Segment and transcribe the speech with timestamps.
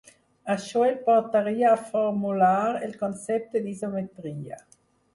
[0.53, 2.57] Això el portaria a formular
[2.89, 4.65] el concepte d'isometria.